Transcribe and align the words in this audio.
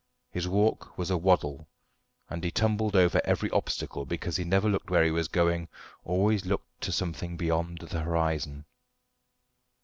His 0.31 0.47
walk 0.47 0.97
was 0.97 1.11
a 1.11 1.17
waddle, 1.17 1.67
and 2.27 2.43
he 2.43 2.49
tumbled 2.49 2.95
over 2.95 3.21
every 3.23 3.51
obstacle, 3.51 4.03
because 4.03 4.35
he 4.35 4.43
never 4.43 4.67
looked 4.67 4.89
where 4.89 5.03
he 5.03 5.11
was 5.11 5.27
going, 5.27 5.67
always 6.03 6.43
looked 6.43 6.81
to 6.81 6.91
something 6.91 7.37
beyond 7.37 7.77
the 7.81 7.99
horizon. 7.99 8.65